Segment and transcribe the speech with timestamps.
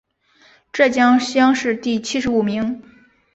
[0.73, 2.81] 浙江乡试第七十五名。